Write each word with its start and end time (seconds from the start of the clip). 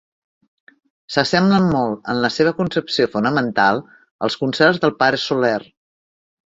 S'assemblen 1.15 1.67
molt, 1.75 2.01
en 2.15 2.21
la 2.25 2.33
seva 2.37 2.55
concepció 2.63 3.09
fonamental, 3.19 3.87
als 4.29 4.43
concerts 4.45 4.85
del 4.87 5.01
pare 5.05 5.27
Soler. 5.29 5.59